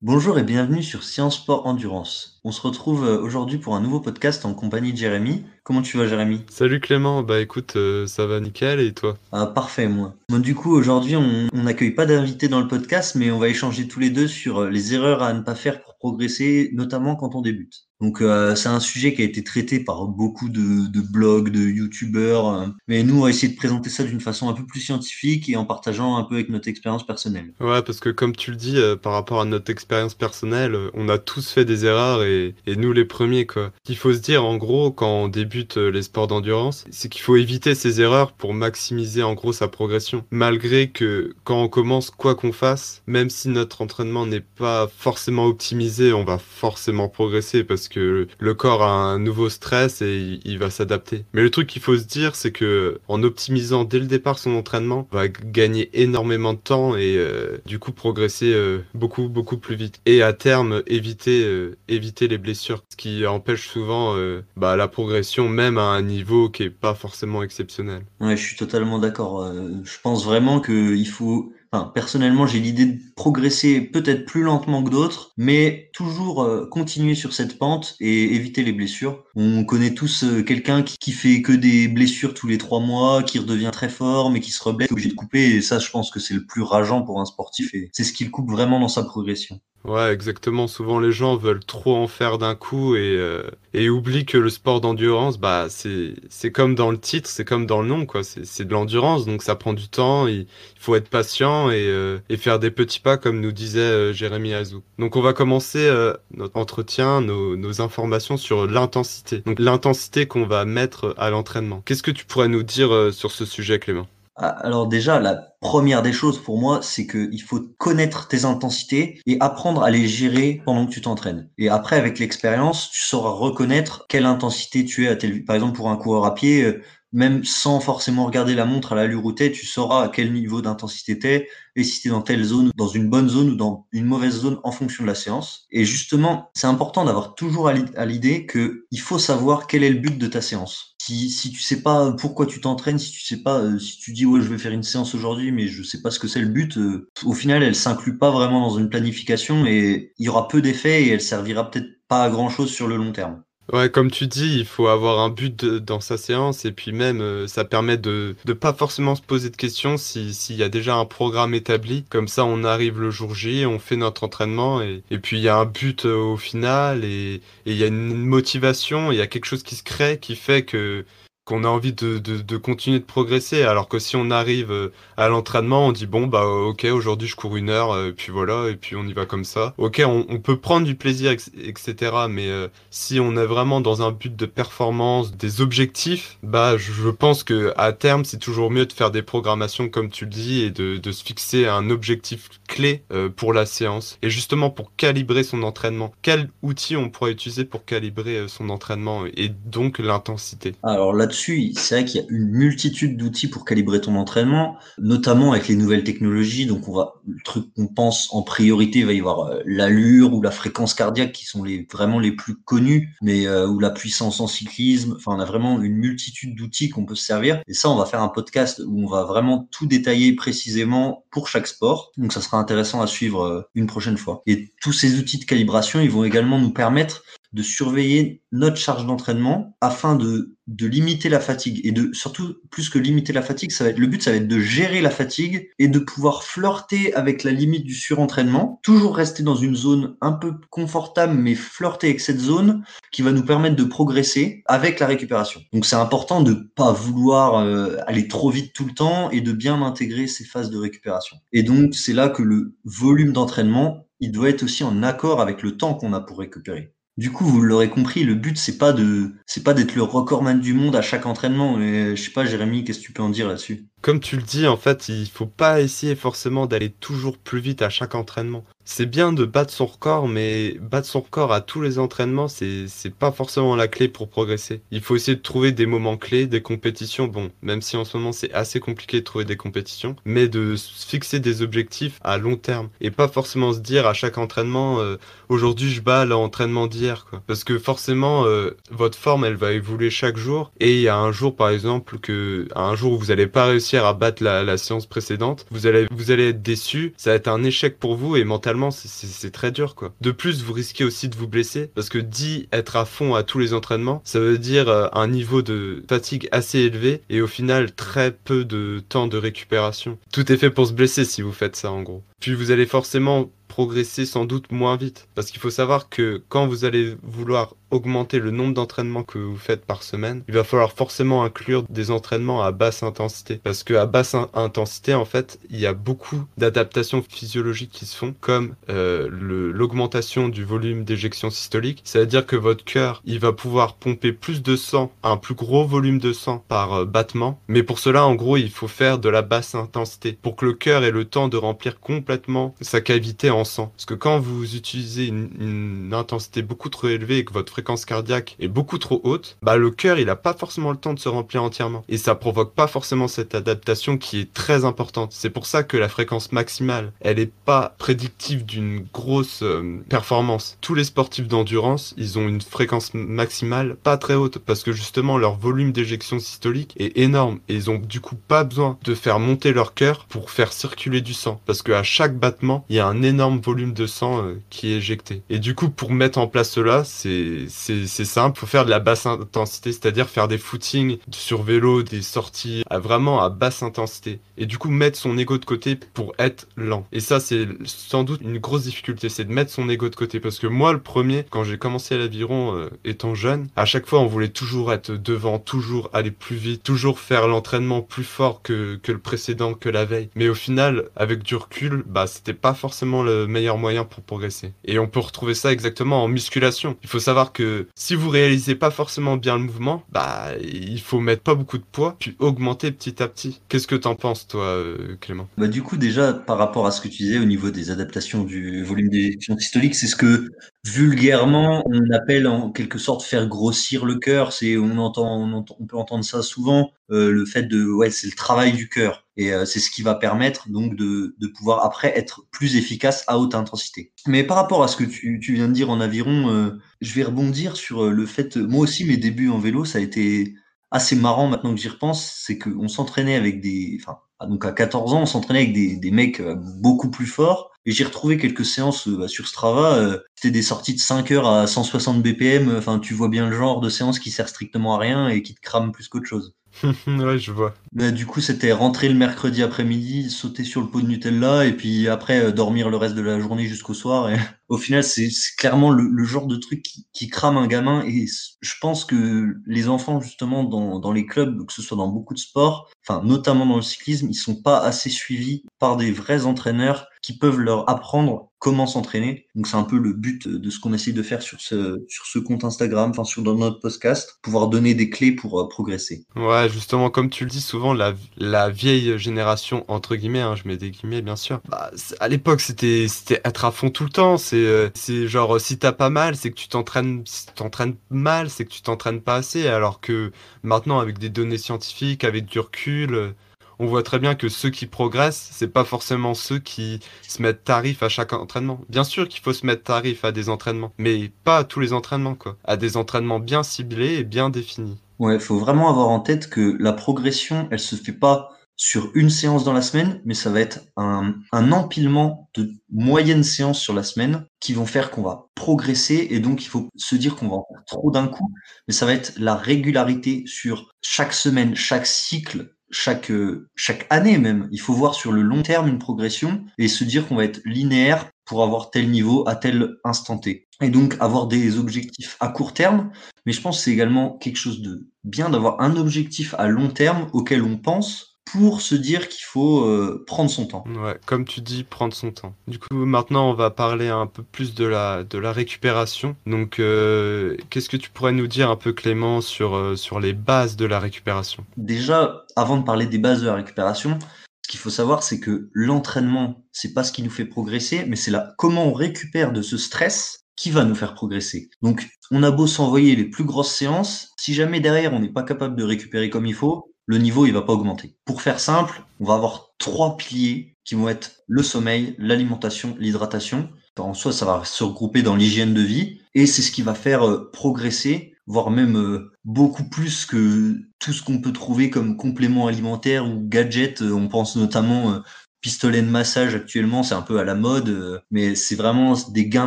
[0.00, 2.40] Bonjour et bienvenue sur Science Sport Endurance.
[2.44, 5.44] On se retrouve euh, aujourd'hui pour un nouveau podcast en compagnie de Jérémy.
[5.64, 6.42] Comment tu vas Jérémy?
[6.50, 9.16] Salut Clément, bah écoute, euh, ça va nickel et toi?
[9.32, 10.14] Ah parfait moi.
[10.28, 13.88] Bon, du coup aujourd'hui on n'accueille pas d'invité dans le podcast mais on va échanger
[13.88, 17.34] tous les deux sur euh, les erreurs à ne pas faire pour progresser, notamment quand
[17.34, 17.86] on débute.
[18.04, 22.48] Donc euh, c'est un sujet qui a été traité par beaucoup de, blogs, de youtubeurs,
[22.48, 25.48] euh, mais nous on va essayer de présenter ça d'une façon un peu plus scientifique
[25.48, 27.54] et en partageant un peu avec notre expérience personnelle.
[27.60, 31.08] Ouais, parce que comme tu le dis, euh, par rapport à notre expérience personnelle, on
[31.08, 33.72] a tous fait des erreurs et, et nous les premiers quoi.
[33.88, 37.36] Il faut se dire en gros quand on débute les sports d'endurance, c'est qu'il faut
[37.36, 40.26] éviter ces erreurs pour maximiser en gros sa progression.
[40.30, 45.46] Malgré que quand on commence quoi qu'on fasse, même si notre entraînement n'est pas forcément
[45.46, 50.58] optimisé, on va forcément progresser parce que le corps a un nouveau stress et il
[50.58, 51.24] va s'adapter.
[51.32, 54.54] Mais le truc qu'il faut se dire, c'est que en optimisant dès le départ son
[54.54, 59.58] entraînement, on va gagner énormément de temps et euh, du coup progresser euh, beaucoup beaucoup
[59.58, 60.00] plus vite.
[60.06, 64.14] Et à terme éviter euh, éviter les blessures, ce qui empêche souvent
[64.56, 68.02] bah, la progression même à un niveau qui est pas forcément exceptionnel.
[68.20, 69.52] Ouais, je suis totalement d'accord.
[69.84, 71.52] je pense vraiment qu'il faut
[71.82, 77.32] personnellement, j'ai l'idée de progresser peut-être plus lentement que d'autres, mais toujours euh, continuer sur
[77.32, 79.24] cette pente et éviter les blessures.
[79.34, 83.38] On connaît tous euh, quelqu'un qui, fait que des blessures tous les trois mois, qui
[83.38, 85.56] redevient très fort, mais qui se reblesse, obligé de couper.
[85.56, 88.12] Et ça, je pense que c'est le plus rageant pour un sportif et c'est ce
[88.12, 89.60] qui le coupe vraiment dans sa progression.
[89.84, 90.66] Ouais, exactement.
[90.66, 93.42] Souvent, les gens veulent trop en faire d'un coup et, euh,
[93.74, 97.82] et oublient que le sport d'endurance, bah, c'est, comme dans le titre, c'est comme dans
[97.82, 98.22] le nom, quoi.
[98.24, 100.26] C'est de l'endurance, donc ça prend du temps.
[100.26, 100.46] Il,
[100.78, 104.54] faut être patient et, euh, et faire des petits pas, comme nous disait euh, Jérémy
[104.54, 104.82] Azou.
[104.98, 105.90] Donc, on va commencer
[106.32, 109.42] notre entretien, nos, informations sur l'intensité.
[109.46, 111.82] Donc, l'intensité qu'on va mettre à l'entraînement.
[111.84, 114.06] Qu'est-ce que tu pourrais nous dire sur ce sujet, Clément?
[114.36, 119.20] Ah, alors déjà, la première des choses pour moi, c'est qu'il faut connaître tes intensités
[119.26, 121.48] et apprendre à les gérer pendant que tu t'entraînes.
[121.56, 125.44] Et après, avec l'expérience, tu sauras reconnaître quelle intensité tu es à tel...
[125.44, 126.82] Par exemple, pour un coureur à pied, euh,
[127.14, 130.60] même sans forcément regarder la montre à l'allure où t'es, tu sauras à quel niveau
[130.60, 134.04] d'intensité t'es et si t'es dans telle zone, dans une bonne zone ou dans une
[134.04, 135.66] mauvaise zone en fonction de la séance.
[135.70, 140.00] Et justement, c'est important d'avoir toujours à l'idée que il faut savoir quel est le
[140.00, 140.96] but de ta séance.
[141.00, 144.12] Si, si tu sais pas pourquoi tu t'entraînes, si tu sais pas, euh, si tu
[144.12, 146.40] dis ouais je vais faire une séance aujourd'hui mais je sais pas ce que c'est
[146.40, 150.28] le but, euh, au final elle s'inclut pas vraiment dans une planification et il y
[150.28, 153.43] aura peu d'effets et elle servira peut-être pas à grand chose sur le long terme.
[153.72, 157.22] Ouais, comme tu dis, il faut avoir un but dans sa séance et puis même
[157.22, 160.96] euh, ça permet de ne pas forcément se poser de questions s'il y a déjà
[160.96, 162.04] un programme établi.
[162.10, 165.42] Comme ça, on arrive le jour J, on fait notre entraînement et, et puis il
[165.42, 169.22] y a un but euh, au final et il y a une motivation, il y
[169.22, 171.06] a quelque chose qui se crée qui fait que
[171.44, 173.62] qu'on a envie de, de, de, continuer de progresser.
[173.62, 177.36] Alors que si on arrive euh, à l'entraînement, on dit bon bah ok aujourd'hui je
[177.36, 179.74] cours une heure, et euh, puis voilà, et puis on y va comme ça.
[179.76, 182.12] Ok, on, on peut prendre du plaisir, etc.
[182.30, 187.10] Mais euh, si on est vraiment dans un but de performance, des objectifs, bah je
[187.10, 190.62] pense que à terme c'est toujours mieux de faire des programmations comme tu le dis
[190.62, 193.04] et de, de se fixer un objectif clé
[193.36, 194.18] pour la séance.
[194.22, 199.24] Et justement pour calibrer son entraînement, quel outil on pourrait utiliser pour calibrer son entraînement
[199.26, 200.74] et donc l'intensité?
[200.82, 205.52] Alors là c'est vrai qu'il y a une multitude d'outils pour calibrer ton entraînement, notamment
[205.52, 206.66] avec les nouvelles technologies.
[206.66, 210.34] Donc, on va, le truc qu'on pense en priorité, il va y avoir euh, l'allure
[210.34, 213.90] ou la fréquence cardiaque qui sont les, vraiment les plus connus, mais, euh, ou la
[213.90, 215.14] puissance en cyclisme.
[215.16, 217.60] Enfin, on a vraiment une multitude d'outils qu'on peut se servir.
[217.66, 221.48] Et ça, on va faire un podcast où on va vraiment tout détailler précisément pour
[221.48, 222.12] chaque sport.
[222.16, 224.42] Donc, ça sera intéressant à suivre euh, une prochaine fois.
[224.46, 229.06] Et tous ces outils de calibration, ils vont également nous permettre de surveiller notre charge
[229.06, 233.70] d'entraînement afin de, de limiter la fatigue et de surtout plus que limiter la fatigue,
[233.70, 236.42] ça va être le but, ça va être de gérer la fatigue et de pouvoir
[236.42, 241.54] flirter avec la limite du surentraînement, toujours rester dans une zone un peu confortable mais
[241.54, 245.60] flirter avec cette zone qui va nous permettre de progresser avec la récupération.
[245.72, 249.52] Donc c'est important de pas vouloir euh, aller trop vite tout le temps et de
[249.52, 251.36] bien intégrer ces phases de récupération.
[251.52, 255.62] Et donc c'est là que le volume d'entraînement il doit être aussi en accord avec
[255.62, 256.94] le temps qu'on a pour récupérer.
[257.16, 260.60] Du coup, vous l'aurez compris, le but c'est pas de c'est pas d'être le recordman
[260.60, 261.76] du monde à chaque entraînement.
[261.76, 263.88] Mais je sais pas, Jérémy, qu'est-ce que tu peux en dire là-dessus?
[264.04, 267.80] Comme tu le dis, en fait, il faut pas essayer forcément d'aller toujours plus vite
[267.80, 271.80] à chaque entraînement c'est bien de battre son record, mais battre son record à tous
[271.80, 272.86] les entraînements, c'est,
[273.18, 274.82] pas forcément la clé pour progresser.
[274.90, 277.26] Il faut essayer de trouver des moments clés, des compétitions.
[277.26, 280.74] Bon, même si en ce moment c'est assez compliqué de trouver des compétitions, mais de
[280.76, 285.16] fixer des objectifs à long terme et pas forcément se dire à chaque entraînement, euh,
[285.48, 287.42] aujourd'hui je bats l'entraînement d'hier, quoi.
[287.46, 291.16] Parce que forcément, euh, votre forme elle va évoluer chaque jour et il y a
[291.16, 294.76] un jour par exemple que, un jour où vous allez pas réussir à battre la,
[294.76, 298.36] séance précédente, vous allez, vous allez être déçu, ça va être un échec pour vous
[298.36, 300.12] et mentalement c'est très dur quoi.
[300.20, 303.42] De plus, vous risquez aussi de vous blesser parce que dit être à fond à
[303.42, 307.46] tous les entraînements, ça veut dire euh, un niveau de fatigue assez élevé et au
[307.46, 310.18] final très peu de temps de récupération.
[310.32, 312.22] Tout est fait pour se blesser si vous faites ça en gros.
[312.40, 315.26] Puis vous allez forcément progresser sans doute moins vite.
[315.34, 319.56] Parce qu'il faut savoir que quand vous allez vouloir augmenter le nombre d'entraînements que vous
[319.56, 323.60] faites par semaine, il va falloir forcément inclure des entraînements à basse intensité.
[323.62, 328.16] Parce que à basse intensité, en fait, il y a beaucoup d'adaptations physiologiques qui se
[328.16, 332.00] font, comme euh, l'augmentation du volume d'éjection systolique.
[332.04, 336.18] C'est-à-dire que votre cœur, il va pouvoir pomper plus de sang, un plus gros volume
[336.18, 337.60] de sang par euh, battement.
[337.66, 340.74] Mais pour cela, en gros, il faut faire de la basse intensité pour que le
[340.74, 343.92] cœur ait le temps de remplir complètement sa cavité en sang.
[343.96, 348.56] Parce que quand vous utilisez une, intensité beaucoup trop élevée et que votre fréquence cardiaque
[348.60, 351.28] est beaucoup trop haute, bah le cœur il a pas forcément le temps de se
[351.28, 355.32] remplir entièrement et ça provoque pas forcément cette adaptation qui est très importante.
[355.32, 360.78] C'est pour ça que la fréquence maximale, elle est pas prédictive d'une grosse euh, performance.
[360.80, 365.38] Tous les sportifs d'endurance, ils ont une fréquence maximale pas très haute parce que justement
[365.38, 369.38] leur volume d'éjection systolique est énorme et ils ont du coup pas besoin de faire
[369.38, 373.00] monter leur cœur pour faire circuler du sang parce que à chaque battement, il y
[373.00, 375.42] a un énorme volume de sang euh, qui est éjecté.
[375.50, 379.26] Et du coup, pour mettre en place cela, c'est simple, faut faire de la basse
[379.26, 384.40] intensité, c'est-à-dire faire des footings sur vélo, des sorties à vraiment à basse intensité.
[384.56, 387.06] Et du coup, mettre son ego de côté pour être lent.
[387.12, 390.40] Et ça, c'est sans doute une grosse difficulté, c'est de mettre son ego de côté.
[390.40, 394.20] Parce que moi, le premier, quand j'ai commencé l'aviron euh, étant jeune, à chaque fois,
[394.20, 398.96] on voulait toujours être devant, toujours aller plus vite, toujours faire l'entraînement plus fort que,
[398.96, 400.28] que le précédent, que la veille.
[400.34, 404.72] Mais au final, avec du recul, bah, c'était pas forcément le meilleur moyen pour progresser.
[404.84, 406.96] Et on peut retrouver ça exactement en musculation.
[407.02, 411.20] Il faut savoir que si vous réalisez pas forcément bien le mouvement, bah il faut
[411.20, 413.60] mettre pas beaucoup de poids puis augmenter petit à petit.
[413.68, 415.48] Qu'est-ce que t'en penses toi, euh, Clément?
[415.58, 418.44] Bah du coup déjà par rapport à ce que tu disais au niveau des adaptations
[418.44, 420.50] du volume d'éjection systolique, c'est ce que
[420.84, 424.52] vulgairement on appelle en quelque sorte faire grossir le cœur.
[424.52, 426.92] C'est on entend, on peut entendre ça souvent.
[427.10, 430.02] Euh, le fait de ouais c'est le travail du cœur et euh, c'est ce qui
[430.02, 434.12] va permettre donc de, de pouvoir après être plus efficace à haute intensité.
[434.26, 437.14] Mais par rapport à ce que tu, tu viens de dire en aviron, euh, je
[437.14, 440.54] vais rebondir sur le fait, moi aussi mes débuts en vélo ça a été
[440.90, 445.14] assez marrant maintenant que j'y repense, c'est qu'on s'entraînait avec des, enfin donc à 14
[445.14, 446.40] ans on s'entraînait avec des, des mecs
[446.80, 450.18] beaucoup plus forts et j'ai retrouvé quelques séances bah, sur Strava.
[450.34, 452.74] C'était des sorties de 5 heures à 160 BPM.
[452.76, 455.54] Enfin, tu vois bien le genre de séance qui sert strictement à rien et qui
[455.54, 456.54] te crame plus qu'autre chose.
[457.06, 457.74] ouais, je vois.
[457.92, 461.72] Bah, du coup, c'était rentrer le mercredi après-midi, sauter sur le pot de Nutella et
[461.72, 464.30] puis après euh, dormir le reste de la journée jusqu'au soir.
[464.30, 464.36] Et
[464.68, 468.04] au final, c'est clairement le, genre de truc qui, qui, crame un gamin.
[468.06, 468.26] Et
[468.60, 472.34] je pense que les enfants, justement, dans, dans les clubs, que ce soit dans beaucoup
[472.34, 476.46] de sports, enfin notamment dans le cyclisme, ils sont pas assez suivis par des vrais
[476.46, 479.46] entraîneurs qui peuvent leur apprendre comment s'entraîner.
[479.54, 482.26] Donc c'est un peu le but de ce qu'on essaye de faire sur ce sur
[482.26, 486.26] ce compte Instagram, enfin sur notre podcast, pouvoir donner des clés pour euh, progresser.
[486.36, 490.68] Ouais, justement comme tu le dis souvent la la vieille génération entre guillemets, hein, je
[490.68, 491.60] mets des guillemets bien sûr.
[491.70, 491.90] Bah,
[492.20, 493.06] à l'époque c'était
[493.42, 494.36] être à fond tout le temps.
[494.36, 494.90] C'est euh,
[495.26, 498.82] genre si t'as pas mal, c'est que tu t'entraînes si t'entraînes mal, c'est que tu
[498.82, 499.66] t'entraînes pas assez.
[499.66, 500.30] Alors que
[500.62, 503.34] maintenant avec des données scientifiques, avec du recul
[503.78, 507.64] on voit très bien que ceux qui progressent, c'est pas forcément ceux qui se mettent
[507.64, 508.80] tarif à chaque entraînement.
[508.88, 511.92] Bien sûr qu'il faut se mettre tarif à des entraînements, mais pas à tous les
[511.92, 512.56] entraînements, quoi.
[512.64, 514.98] À des entraînements bien ciblés et bien définis.
[515.18, 519.30] Ouais, faut vraiment avoir en tête que la progression, elle se fait pas sur une
[519.30, 523.94] séance dans la semaine, mais ça va être un, un empilement de moyennes séances sur
[523.94, 527.48] la semaine qui vont faire qu'on va progresser et donc il faut se dire qu'on
[527.48, 528.52] va en faire trop d'un coup,
[528.88, 533.32] mais ça va être la régularité sur chaque semaine, chaque cycle chaque
[533.74, 534.68] chaque année même.
[534.72, 537.60] Il faut voir sur le long terme une progression et se dire qu'on va être
[537.64, 540.66] linéaire pour avoir tel niveau à tel instant T.
[540.80, 543.10] Et donc avoir des objectifs à court terme,
[543.46, 546.88] mais je pense que c'est également quelque chose de bien d'avoir un objectif à long
[546.88, 550.84] terme auquel on pense pour se dire qu'il faut euh, prendre son temps.
[550.86, 552.54] Ouais, comme tu dis, prendre son temps.
[552.68, 556.36] Du coup, maintenant, on va parler un peu plus de la, de la récupération.
[556.46, 560.32] Donc, euh, qu'est-ce que tu pourrais nous dire un peu, Clément, sur, euh, sur les
[560.32, 561.64] bases de la récupération?
[561.76, 564.18] Déjà, avant de parler des bases de la récupération,
[564.64, 568.16] ce qu'il faut savoir, c'est que l'entraînement, c'est pas ce qui nous fait progresser, mais
[568.16, 571.68] c'est là comment on récupère de ce stress qui va nous faire progresser.
[571.82, 575.42] Donc, on a beau s'envoyer les plus grosses séances, si jamais derrière on n'est pas
[575.42, 578.16] capable de récupérer comme il faut, le niveau il va pas augmenter.
[578.24, 583.68] Pour faire simple, on va avoir trois piliers qui vont être le sommeil, l'alimentation, l'hydratation.
[583.98, 586.94] En soi, ça va se regrouper dans l'hygiène de vie et c'est ce qui va
[586.94, 592.66] faire euh, progresser voire même beaucoup plus que tout ce qu'on peut trouver comme complément
[592.66, 594.02] alimentaire ou gadget.
[594.02, 595.22] On pense notamment
[595.64, 599.46] pistolet de massage actuellement, c'est un peu à la mode, euh, mais c'est vraiment des
[599.46, 599.66] gains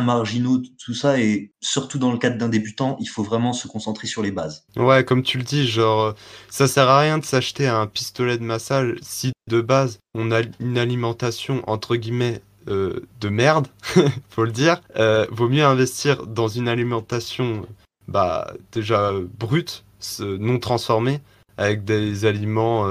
[0.00, 4.06] marginaux, tout ça, et surtout dans le cadre d'un débutant, il faut vraiment se concentrer
[4.06, 4.64] sur les bases.
[4.76, 6.14] Ouais, comme tu le dis, genre,
[6.50, 10.42] ça sert à rien de s'acheter un pistolet de massage si de base on a
[10.60, 13.66] une alimentation entre guillemets euh, de merde,
[14.30, 14.80] faut le dire.
[14.94, 17.66] Euh, vaut mieux investir dans une alimentation
[18.06, 19.84] bah déjà brute,
[20.20, 21.20] non transformée,
[21.56, 22.86] avec des aliments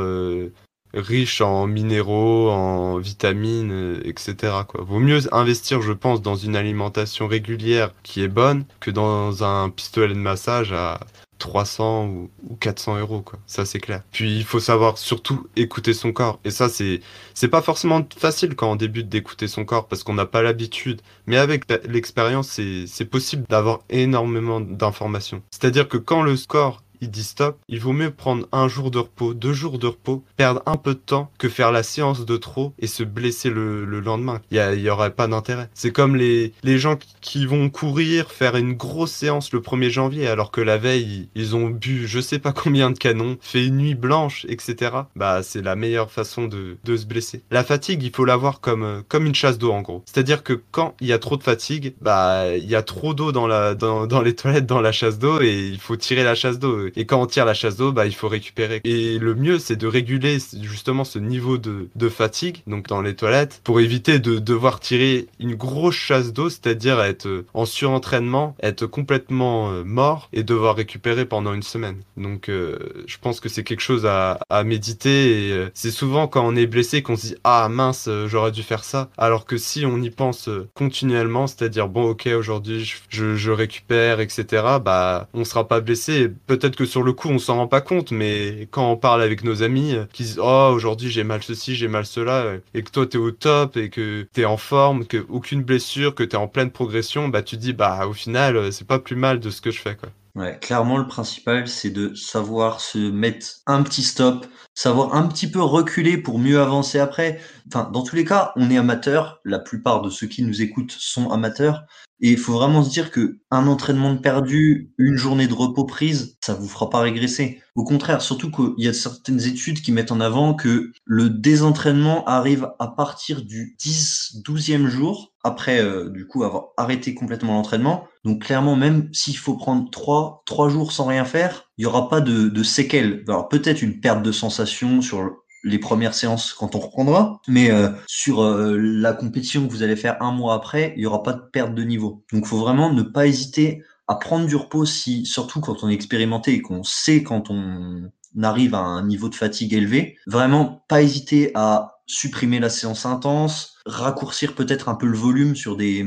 [0.98, 4.36] riche en minéraux, en vitamines, etc.
[4.78, 9.70] Vaut mieux investir, je pense, dans une alimentation régulière qui est bonne que dans un
[9.70, 11.00] pistolet de massage à
[11.38, 13.24] 300 ou, 400 euros.
[13.46, 14.02] Ça, c'est clair.
[14.12, 16.40] Puis, il faut savoir surtout écouter son corps.
[16.44, 17.02] Et ça, c'est,
[17.34, 21.02] c'est pas forcément facile quand on débute d'écouter son corps parce qu'on n'a pas l'habitude.
[21.26, 25.42] Mais avec l'expérience, c'est, possible d'avoir énormément d'informations.
[25.52, 29.00] C'est-à-dire que quand le score il dit stop, il vaut mieux prendre un jour de
[29.00, 32.38] repos, deux jours de repos, perdre un peu de temps que faire la séance de
[32.38, 34.42] trop et se blesser le, lendemain.
[34.52, 35.70] Il y, aurait pas d'intérêt.
[35.74, 40.28] C'est comme les, les gens qui vont courir, faire une grosse séance le 1er janvier
[40.28, 43.78] alors que la veille ils ont bu je sais pas combien de canons, fait une
[43.78, 44.92] nuit blanche, etc.
[45.16, 47.44] Bah c'est la meilleure façon de, de se blesser.
[47.52, 50.04] La fatigue, il faut l'avoir comme, comme une chasse d'eau en gros.
[50.06, 53.32] C'est-à-dire que quand il y a trop de fatigue, bah il y a trop d'eau
[53.32, 56.36] dans, la, dans, dans les toilettes, dans la chasse d'eau et il faut tirer la
[56.36, 58.82] chasse d'eau et quand on tire la chasse d'eau, bah, il faut récupérer.
[58.84, 63.16] Et le mieux, c'est de réguler justement ce niveau de, de, fatigue, donc dans les
[63.16, 68.86] toilettes, pour éviter de devoir tirer une grosse chasse d'eau, c'est-à-dire être en surentraînement, être
[68.86, 71.98] complètement euh, mort et devoir récupérer pendant une semaine.
[72.16, 75.48] Donc, euh, je pense que c'est quelque chose à, à méditer.
[75.48, 78.64] Et euh, c'est souvent quand on est blessé qu'on se dit ah mince, j'aurais dû
[78.64, 79.10] faire ça.
[79.18, 84.46] Alors que si on y pense continuellement, c'est-à-dire bon ok aujourd'hui je, je, récupère, etc.
[84.84, 86.30] Bah on sera pas blessé.
[86.48, 89.44] Peut-être que sur le coup, on s'en rend pas compte, mais quand on parle avec
[89.44, 92.84] nos amis euh, qui disent Oh, aujourd'hui j'ai mal ceci, j'ai mal cela, euh, et
[92.84, 96.38] que toi t'es au top et que t'es en forme, que aucune blessure, que t'es
[96.38, 99.50] en pleine progression, bah tu dis Bah au final, euh, c'est pas plus mal de
[99.50, 100.10] ce que je fais, quoi.
[100.38, 105.50] Ouais, clairement, le principal, c'est de savoir se mettre un petit stop, savoir un petit
[105.50, 107.42] peu reculer pour mieux avancer après.
[107.68, 109.42] Enfin, dans tous les cas, on est amateur.
[109.46, 111.86] La plupart de ceux qui nous écoutent sont amateurs.
[112.20, 115.86] Et il faut vraiment se dire que un entraînement de perdu, une journée de repos
[115.86, 117.64] prise, ça vous fera pas régresser.
[117.76, 122.26] Au contraire, surtout qu'il y a certaines études qui mettent en avant que le désentraînement
[122.26, 128.08] arrive à partir du 10, 12e jour, après euh, du coup avoir arrêté complètement l'entraînement.
[128.24, 132.10] Donc clairement, même s'il faut prendre 3, 3 jours sans rien faire, il y aura
[132.10, 133.24] pas de, de séquelles.
[133.28, 135.32] Alors peut-être une perte de sensation sur
[135.64, 139.96] les premières séances quand on reprendra, mais euh, sur euh, la compétition que vous allez
[139.96, 142.24] faire un mois après, il n'y aura pas de perte de niveau.
[142.32, 145.94] Donc faut vraiment ne pas hésiter à prendre du repos si, surtout quand on est
[145.94, 148.10] expérimenté et qu'on sait quand on
[148.42, 153.76] arrive à un niveau de fatigue élevé, vraiment pas hésiter à supprimer la séance intense,
[153.86, 156.06] raccourcir peut-être un peu le volume sur des,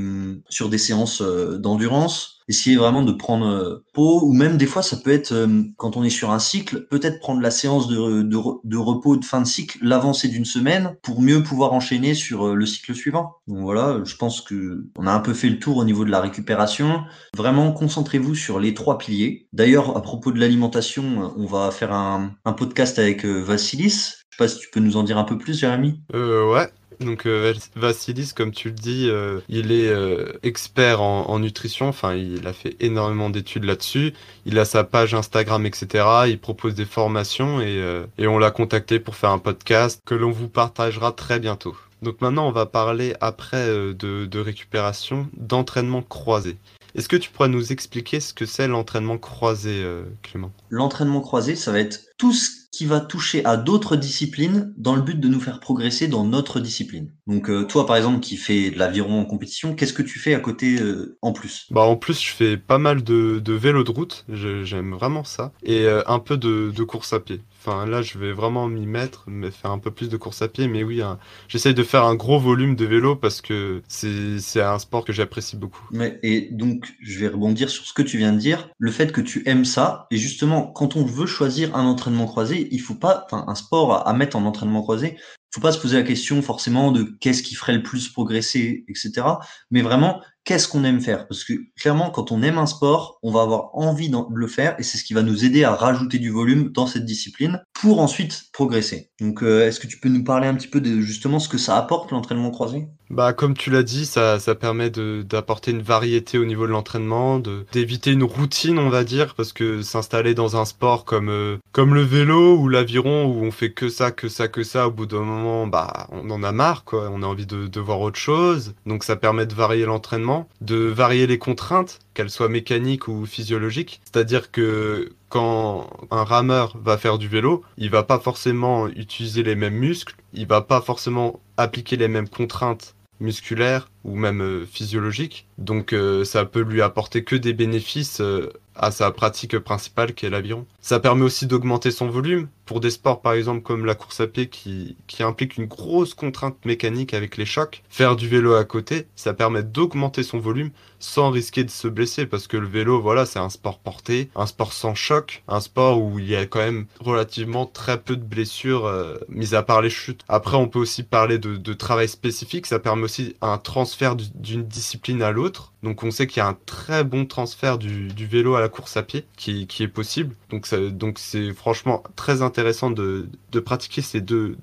[0.48, 4.82] sur des séances euh, d'endurance, essayer vraiment de prendre euh, peau, ou même des fois
[4.82, 8.22] ça peut être, euh, quand on est sur un cycle, peut-être prendre la séance de,
[8.22, 12.54] de, de repos de fin de cycle, l'avancer d'une semaine, pour mieux pouvoir enchaîner sur
[12.54, 13.36] le cycle suivant.
[13.46, 16.10] Donc voilà, je pense que on a un peu fait le tour au niveau de
[16.10, 17.02] la récupération.
[17.36, 19.48] Vraiment, concentrez-vous sur les trois piliers.
[19.52, 24.19] D'ailleurs, à propos de l'alimentation, on va faire un, un podcast avec Vassilis.
[24.40, 26.00] Pas si tu peux nous en dire un peu plus, Jérémy?
[26.14, 26.66] Euh, ouais.
[26.98, 31.88] Donc euh, Vassilis, comme tu le dis, euh, il est euh, expert en, nutrition.
[31.88, 34.14] Enfin, il a fait énormément d'études là-dessus.
[34.46, 36.06] Il a sa page Instagram, etc.
[36.28, 37.84] Il propose des formations et,
[38.16, 41.76] et on l'a contacté pour faire un podcast que l'on vous partagera très bientôt.
[42.00, 43.92] Donc maintenant, on va parler après de,
[44.24, 46.56] de récupération, d'entraînement croisé.
[46.94, 49.86] Est-ce que tu pourrais nous expliquer ce que c'est l'entraînement croisé,
[50.22, 50.50] Clément?
[50.70, 55.00] L'entraînement croisé, ça va être tout ce qui va toucher à d'autres disciplines dans le
[55.00, 57.10] but de nous faire progresser dans notre discipline.
[57.26, 60.34] Donc euh, toi par exemple qui fais de l'aviron en compétition, qu'est-ce que tu fais
[60.34, 61.66] à côté euh, en plus?
[61.70, 65.52] Bah en plus je fais pas mal de, de vélo de route, j'aime vraiment ça,
[65.62, 67.40] et euh, un peu de, de course à pied.
[67.62, 70.48] Enfin, là, je vais vraiment m'y mettre, me faire un peu plus de course à
[70.48, 70.66] pied.
[70.66, 74.78] Mais oui, hein, j'essaye de faire un gros volume de vélo parce que c'est un
[74.78, 75.86] sport que j'apprécie beaucoup.
[75.90, 78.70] Mais, et donc, je vais rebondir sur ce que tu viens de dire.
[78.78, 82.68] Le fait que tu aimes ça, et justement, quand on veut choisir un entraînement croisé,
[82.70, 85.18] il faut pas, un sport à, mettre en entraînement croisé,
[85.52, 89.22] faut pas se poser la question forcément de qu'est-ce qui ferait le plus progresser, etc.
[89.70, 91.26] Mais vraiment, qu'est-ce qu'on aime faire?
[91.28, 94.74] Parce que clairement, quand on aime un sport, on va avoir envie de le faire
[94.78, 98.00] et c'est ce qui va nous aider à rajouter du volume dans cette discipline pour
[98.00, 99.10] ensuite progresser.
[99.20, 101.58] Donc, euh, est-ce que tu peux nous parler un petit peu de justement ce que
[101.58, 102.88] ça apporte l'entraînement croisé?
[103.10, 107.40] Bah, comme tu l'as dit, ça, permet d'apporter une variété au niveau de l'entraînement,
[107.72, 111.94] d'éviter une routine, on va dire, parce que s'installer dans un sport comme euh, comme
[111.94, 115.06] le vélo ou l'aviron où on fait que ça, que ça, que ça, au bout
[115.06, 117.10] d'un moment, bah, on en a marre, quoi.
[117.12, 118.74] On a envie de, voir autre chose.
[118.86, 124.00] Donc, ça permet de varier l'entraînement de varier les contraintes, qu'elles soient mécaniques ou physiologiques.
[124.04, 129.54] C'est-à-dire que quand un rameur va faire du vélo, il va pas forcément utiliser les
[129.54, 135.46] mêmes muscles, il va pas forcément appliquer les mêmes contraintes musculaires ou même euh, physiologiques.
[135.58, 140.26] Donc euh, ça peut lui apporter que des bénéfices euh, à sa pratique principale qui
[140.26, 140.66] est l'aviron.
[140.80, 144.26] Ça permet aussi d'augmenter son volume pour des sports par exemple comme la course à
[144.26, 147.82] pied qui, implique une grosse contrainte mécanique avec les chocs.
[147.90, 152.26] Faire du vélo à côté, ça permet d'augmenter son volume sans risquer de se blesser
[152.26, 156.02] parce que le vélo voilà c'est un sport porté, un sport sans choc, un sport
[156.02, 159.82] où il y a quand même relativement très peu de blessures euh, mis à part
[159.82, 160.22] les chutes.
[160.28, 165.22] Après on peut aussi parler de travail spécifique, ça permet aussi un transfert d'une discipline
[165.22, 165.72] à l'autre.
[165.82, 168.96] Donc on sait qu'il y a un très bon transfert du, vélo à la course
[168.96, 170.34] à pied qui, est possible.
[170.50, 173.28] Donc c'est franchement très intéressant de,
[173.64, 174.56] pratiquer ces deux,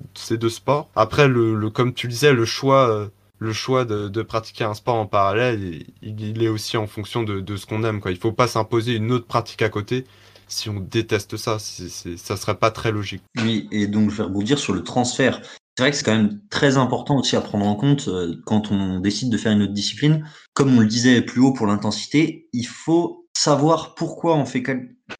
[0.48, 0.88] sports.
[0.94, 1.28] Après,
[1.74, 3.08] comme tu disais, le choix, euh,
[3.38, 7.66] le choix de, pratiquer un sport en parallèle, il, est aussi en fonction de, ce
[7.66, 8.00] qu'on aime.
[8.06, 10.04] Il faut pas s'imposer une autre pratique à côté
[10.50, 13.22] si on déteste ça, c'est, ça serait pas très logique.
[13.36, 15.42] Oui, et donc je vais rebondir sur le transfert.
[15.78, 18.72] C'est vrai que c'est quand même très important aussi à prendre en compte euh, quand
[18.72, 20.28] on décide de faire une autre discipline.
[20.52, 24.64] Comme on le disait plus haut pour l'intensité, il faut savoir pourquoi on fait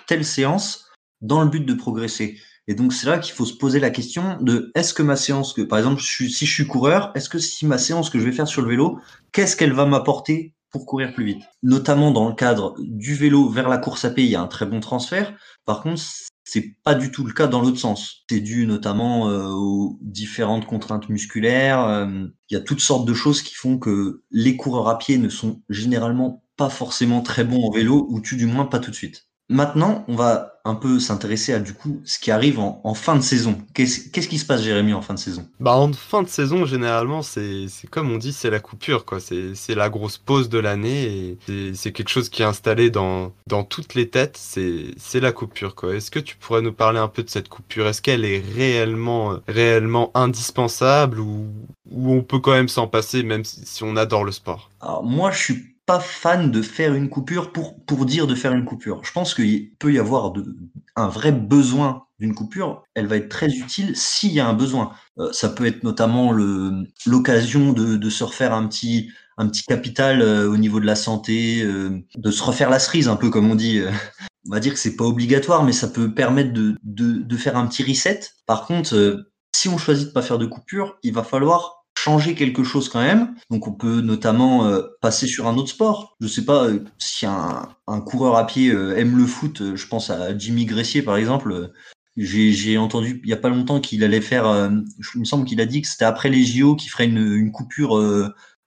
[0.08, 0.88] telle séance
[1.20, 2.40] dans le but de progresser.
[2.66, 5.52] Et donc c'est là qu'il faut se poser la question de est-ce que ma séance,
[5.52, 8.32] que par exemple si je suis coureur, est-ce que si ma séance que je vais
[8.32, 8.98] faire sur le vélo,
[9.30, 11.42] qu'est-ce qu'elle va m'apporter pour courir plus vite?
[11.62, 14.48] Notamment dans le cadre du vélo vers la course à pied, il y a un
[14.48, 15.32] très bon transfert.
[15.66, 16.02] Par contre,
[16.48, 18.24] c'est pas du tout le cas dans l'autre sens.
[18.30, 21.84] C'est dû notamment euh, aux différentes contraintes musculaires.
[21.84, 25.18] Euh, il y a toutes sortes de choses qui font que les coureurs à pied
[25.18, 28.90] ne sont généralement pas forcément très bons en vélo, ou tu du moins pas tout
[28.90, 29.27] de suite.
[29.50, 33.22] Maintenant, on va un peu s'intéresser à du coup ce qui arrive en, fin de
[33.22, 33.56] saison.
[33.72, 35.48] Qu'est-ce qui se passe, Jérémy, en fin de saison?
[35.60, 39.18] Bah en fin de saison, généralement, c'est comme on dit, c'est la coupure, quoi.
[39.20, 43.64] C'est la grosse pause de l'année et c'est quelque chose qui est installé dans, dans
[43.64, 44.36] toutes les têtes.
[44.36, 45.94] C'est la coupure, quoi.
[45.94, 47.86] Est-ce que tu pourrais nous parler un peu de cette coupure?
[47.86, 51.46] Est-ce qu'elle est réellement réellement indispensable ou,
[51.90, 54.70] ou on peut quand même s'en passer, même si, si on adore le sport?
[54.80, 58.52] Alors moi, je suis pas fan de faire une coupure pour, pour dire de faire
[58.52, 59.02] une coupure.
[59.04, 60.44] Je pense qu'il peut y avoir de,
[60.96, 62.82] un vrai besoin d'une coupure.
[62.94, 64.92] Elle va être très utile s'il y a un besoin.
[65.18, 66.30] Euh, ça peut être notamment
[67.06, 70.94] l'occasion de, de se refaire un petit, un petit capital euh, au niveau de la
[70.94, 73.80] santé, euh, de se refaire la cerise, un peu comme on dit.
[74.46, 77.56] on va dire que c'est pas obligatoire, mais ça peut permettre de, de, de faire
[77.56, 78.20] un petit reset.
[78.44, 79.24] Par contre,
[79.56, 81.77] si on choisit de pas faire de coupure, il va falloir
[82.08, 83.34] changer quelque chose quand même.
[83.50, 86.16] Donc on peut notamment euh, passer sur un autre sport.
[86.20, 89.74] Je sais pas euh, si un, coureur à pied euh, aime le foot.
[89.74, 91.70] je pense à Jimmy Gressier par exemple.
[92.16, 94.46] J'ai entendu il y a pas longtemps qu'il allait faire.
[95.14, 97.52] il me semble qu'il a dit que c'était après les JO qu'il ferait une, une
[97.52, 97.92] coupure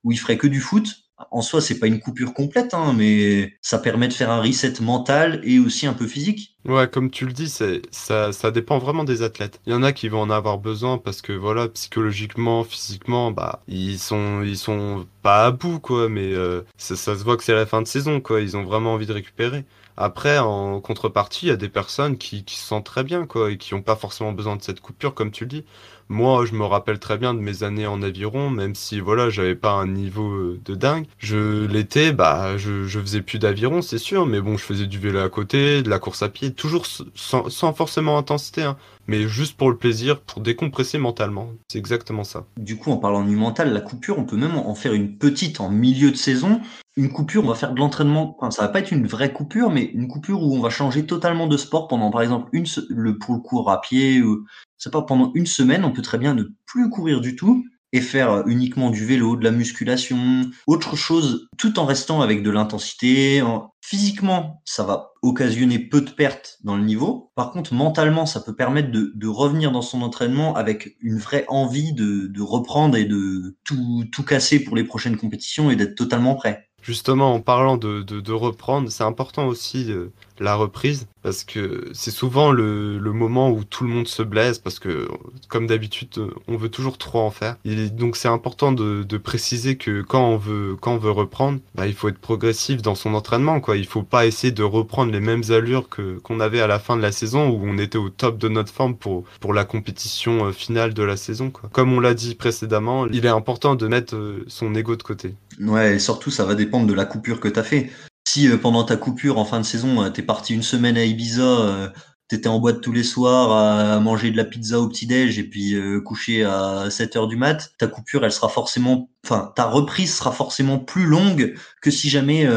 [0.03, 1.00] où il ferait que du foot
[1.31, 4.73] en soi, c'est pas une coupure complète, hein, mais ça permet de faire un reset
[4.81, 6.55] mental et aussi un peu physique.
[6.65, 9.59] Ouais, comme tu le dis, ça, dépend vraiment des athlètes.
[9.65, 13.63] Il y en a qui vont en avoir besoin parce que voilà, psychologiquement, physiquement, bah,
[13.67, 17.43] ils sont, ils sont pas à bout, quoi, mais euh, ça, ça se voit que
[17.43, 18.41] c'est la fin de saison, quoi.
[18.41, 19.65] Ils ont vraiment envie de récupérer.
[20.03, 23.57] Après, en contrepartie, il y a des personnes qui, se sentent très bien, quoi, et
[23.57, 25.63] qui n'ont pas forcément besoin de cette coupure, comme tu le dis.
[26.09, 29.53] Moi, je me rappelle très bien de mes années en aviron, même si voilà, j'avais
[29.53, 31.05] pas un niveau euh, de dingue.
[31.19, 34.97] Je l'étais, bah, je, je faisais plus d'aviron, c'est sûr, mais bon, je faisais du
[34.97, 39.27] vélo à côté, de la course à pied, toujours sans, sans forcément intensité, hein, mais
[39.27, 41.51] juste pour le plaisir, pour décompresser mentalement.
[41.67, 42.45] C'est exactement ça.
[42.57, 45.61] Du coup, en parlant du mental, la coupure, on peut même en faire une petite
[45.61, 46.59] en milieu de saison.
[46.97, 48.35] Une coupure, on va faire de l'entraînement.
[48.37, 51.05] Enfin, ça va pas être une vraie coupure, mais une coupure où on va changer
[51.05, 54.45] totalement de sport pendant, par exemple, une le pour le cours à pied ou
[54.77, 58.01] c'est pas pendant une semaine, on peut très bien ne plus courir du tout et
[58.01, 62.49] faire euh, uniquement du vélo, de la musculation, autre chose, tout en restant avec de
[62.49, 63.43] l'intensité.
[63.81, 67.31] Physiquement, ça va occasionner peu de pertes dans le niveau.
[67.35, 71.45] Par contre, mentalement, ça peut permettre de, de revenir dans son entraînement avec une vraie
[71.47, 75.95] envie de, de reprendre et de tout, tout casser pour les prochaines compétitions et d'être
[75.95, 76.70] totalement prêt.
[76.81, 82.11] Justement, en parlant de, de, reprendre, c'est important aussi euh, la reprise parce que c'est
[82.11, 85.07] souvent le, le, moment où tout le monde se blesse parce que
[85.47, 86.09] comme d'habitude
[86.47, 87.57] on veut toujours trop en faire.
[87.63, 91.59] Et donc c'est important de, de, préciser que quand on veut quand on veut reprendre
[91.75, 93.77] bah, il faut être progressif dans son entraînement quoi.
[93.77, 96.97] Il faut pas essayer de reprendre les mêmes allures que qu'on avait à la fin
[96.97, 100.45] de la saison où on était au top de notre forme pour pour la compétition
[100.45, 101.69] euh, finale de la saison quoi.
[101.71, 105.35] Comme on l'a dit précédemment il est important de mettre euh, son ego de côté
[105.61, 107.91] ouais et surtout ça va dépendre de la coupure que tu as fait.
[108.27, 111.03] Si euh, pendant ta coupure en fin de saison, euh, t'es parti une semaine à
[111.03, 111.89] Ibiza, euh,
[112.27, 115.75] t'étais en boîte tous les soirs à manger de la pizza au petit-déj et puis
[116.05, 120.31] coucher à 7 heures du mat, ta coupure, elle sera forcément, enfin, ta reprise sera
[120.31, 122.47] forcément plus longue que si jamais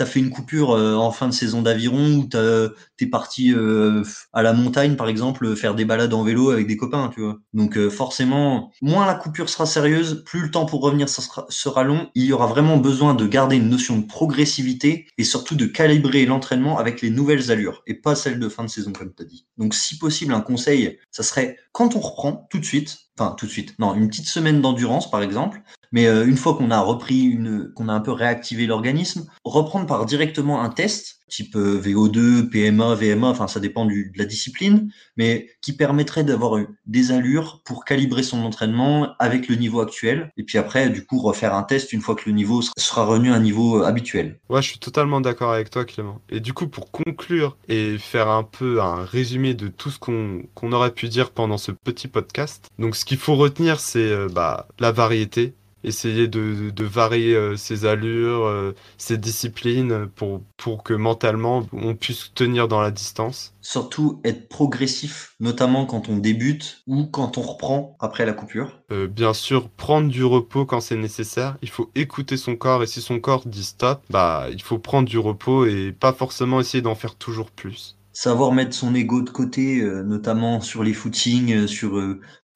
[0.00, 4.02] t'as fait une coupure euh, en fin de saison d'aviron ou t'es parti euh,
[4.32, 7.38] à la montagne par exemple faire des balades en vélo avec des copains tu vois.
[7.52, 11.84] Donc euh, forcément moins la coupure sera sérieuse plus le temps pour revenir sera, sera
[11.84, 12.08] long.
[12.14, 16.24] Il y aura vraiment besoin de garder une notion de progressivité et surtout de calibrer
[16.24, 19.26] l'entraînement avec les nouvelles allures et pas celles de fin de saison comme tu as
[19.26, 19.46] dit.
[19.58, 23.44] Donc si possible un conseil ça serait quand on reprend tout de suite enfin tout
[23.44, 25.60] de suite non une petite semaine d'endurance par exemple
[25.92, 29.86] mais euh, une fois qu'on a repris, une, qu'on a un peu réactivé l'organisme, reprendre
[29.86, 34.24] par directement un test type euh, VO2, PMA, VMA, enfin ça dépend du, de la
[34.24, 40.32] discipline, mais qui permettrait d'avoir des allures pour calibrer son entraînement avec le niveau actuel,
[40.36, 43.30] et puis après du coup refaire un test une fois que le niveau sera revenu
[43.30, 44.40] à un niveau euh, habituel.
[44.48, 46.20] Ouais, je suis totalement d'accord avec toi Clément.
[46.28, 50.42] Et du coup pour conclure et faire un peu un résumé de tout ce qu'on
[50.54, 54.66] qu'on aurait pu dire pendant ce petit podcast, donc ce qu'il faut retenir c'est bah,
[54.80, 60.94] la variété, essayer de, de, varier euh, ses allures, euh, ses disciplines pour, pour que
[60.94, 63.54] mentalement on puisse tenir dans la distance.
[63.60, 68.80] Surtout être progressif, notamment quand on débute ou quand on reprend après la coupure.
[68.92, 71.56] Euh, bien sûr, prendre du repos quand c'est nécessaire.
[71.62, 75.08] Il faut écouter son corps et si son corps dit stop, bah il faut prendre
[75.08, 79.30] du repos et pas forcément essayer d'en faire toujours plus savoir mettre son ego de
[79.30, 81.96] côté, notamment sur les footings, sur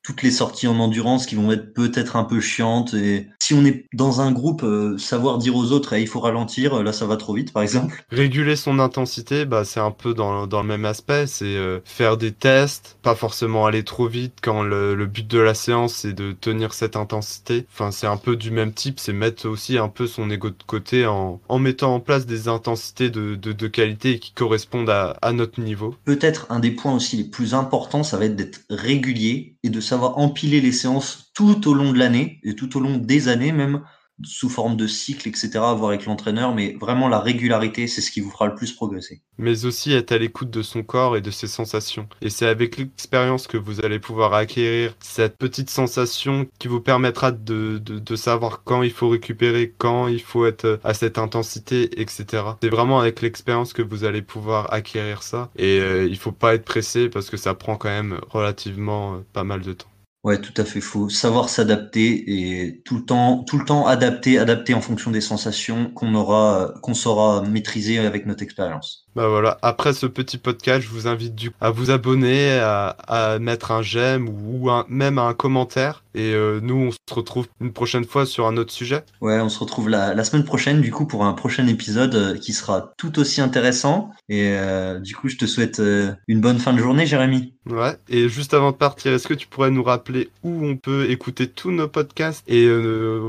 [0.05, 2.95] toutes les sorties en endurance qui vont être peut-être un peu chiantes.
[2.95, 6.21] Et si on est dans un groupe, euh, savoir dire aux autres, eh, il faut
[6.21, 8.05] ralentir, là ça va trop vite, par exemple.
[8.11, 12.19] Réguler son intensité, bah, c'est un peu dans, dans le même aspect, c'est euh, faire
[12.19, 16.13] des tests, pas forcément aller trop vite quand le, le but de la séance c'est
[16.13, 17.67] de tenir cette intensité.
[17.73, 20.57] Enfin, c'est un peu du même type, c'est mettre aussi un peu son ego de
[20.67, 25.17] côté en, en mettant en place des intensités de, de, de qualité qui correspondent à,
[25.23, 25.95] à notre niveau.
[26.05, 29.81] Peut-être un des points aussi les plus importants, ça va être d'être régulier et de
[29.81, 33.51] savoir empiler les séances tout au long de l'année et tout au long des années
[33.51, 33.83] même
[34.23, 38.11] sous forme de cycle, etc., à voir avec l'entraîneur, mais vraiment la régularité, c'est ce
[38.11, 39.23] qui vous fera le plus progresser.
[39.39, 42.09] Mais aussi être à l'écoute de son corps et de ses sensations.
[42.21, 47.33] Et c'est avec l'expérience que vous allez pouvoir acquérir cette petite sensation qui vous permettra
[47.33, 52.45] de, de, savoir quand il faut récupérer, quand il faut être à cette intensité, etc.
[52.63, 55.51] C'est vraiment avec l'expérience que vous allez pouvoir acquérir ça.
[55.57, 59.19] Et euh, il faut pas être pressé parce que ça prend quand même relativement euh,
[59.33, 59.89] pas mal de temps.
[60.25, 61.09] Ouais, tout à fait faux.
[61.09, 62.25] Savoir s'adapter
[62.67, 66.75] et tout le temps, tout le temps adapter, adapter en fonction des sensations qu'on aura,
[66.83, 69.07] qu'on saura maîtriser avec notre expérience.
[69.15, 73.39] Bah voilà, après ce petit podcast, je vous invite du à vous abonner, à, à
[73.39, 76.04] mettre un j'aime ou un, même un commentaire.
[76.15, 79.05] Et euh, nous, on se retrouve une prochaine fois sur un autre sujet.
[79.21, 82.39] Ouais, on se retrouve la, la semaine prochaine, du coup, pour un prochain épisode euh,
[82.39, 84.11] qui sera tout aussi intéressant.
[84.29, 85.83] Et euh, du coup, je te souhaite
[86.29, 87.55] une bonne fin de journée, Jérémy.
[87.67, 91.11] Ouais, et juste avant de partir, est-ce que tu pourrais nous rappeler où on peut
[91.11, 92.69] écouter tous nos podcasts et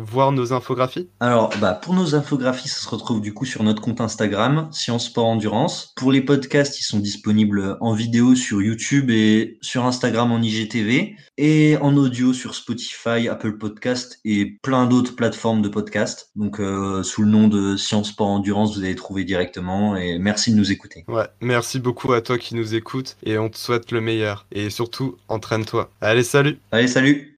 [0.03, 1.07] voir nos infographies?
[1.19, 5.05] Alors, bah, pour nos infographies, ça se retrouve du coup sur notre compte Instagram, Science
[5.05, 5.93] Sport Endurance.
[5.95, 11.15] Pour les podcasts, ils sont disponibles en vidéo sur YouTube et sur Instagram en IGTV
[11.37, 12.74] et en audio sur Spotify,
[13.29, 16.31] Apple Podcast et plein d'autres plateformes de podcast.
[16.35, 20.51] Donc euh, sous le nom de Science Sport Endurance, vous allez trouver directement et merci
[20.51, 21.05] de nous écouter.
[21.07, 24.69] Ouais, merci beaucoup à toi qui nous écoute et on te souhaite le meilleur et
[24.69, 25.89] surtout entraîne-toi.
[26.01, 26.59] Allez, salut.
[26.71, 27.37] Allez, salut.